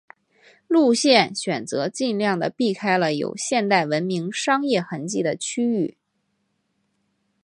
[0.67, 5.95] 路线选择尽量的避开了有现代文明商业痕迹的区域。